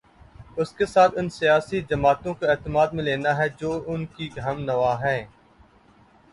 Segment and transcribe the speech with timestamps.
[0.57, 4.63] اس کے ساتھ ان سیاسی جماعتوں کو اعتماد میں لینا ہے جو ان کی ہم
[4.63, 5.23] نوا ہیں۔